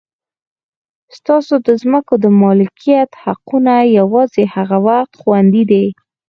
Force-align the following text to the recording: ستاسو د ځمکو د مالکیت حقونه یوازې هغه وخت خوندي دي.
ستاسو 1.17 1.53
د 1.65 1.67
ځمکو 1.81 2.13
د 2.23 2.25
مالکیت 2.41 3.09
حقونه 3.23 3.73
یوازې 3.99 4.43
هغه 4.55 4.77
وخت 4.87 5.11
خوندي 5.21 5.63
دي. 5.71 5.85